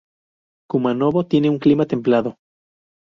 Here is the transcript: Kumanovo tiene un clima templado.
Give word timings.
Kumanovo 0.71 1.27
tiene 1.27 1.51
un 1.51 1.59
clima 1.59 1.85
templado. 1.85 2.35